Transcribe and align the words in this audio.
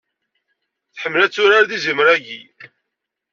Tḥemmel 0.95 1.21
ad 1.25 1.31
turar 1.33 1.63
d 1.65 1.71
yizimer-ayi. 1.73 2.41